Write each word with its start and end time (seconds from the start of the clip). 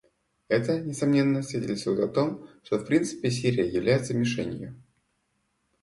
Это, 0.47 0.79
несомненно, 0.79 1.43
свидетельствует 1.43 1.99
о 1.99 2.07
том, 2.07 2.49
что 2.63 2.79
в 2.79 2.85
принципе 2.87 3.29
Сирия 3.29 3.69
является 3.69 4.15
мишенью. 4.15 4.81